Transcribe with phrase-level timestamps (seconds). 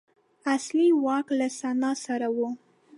[0.53, 2.39] اصلي واک له سنا سره و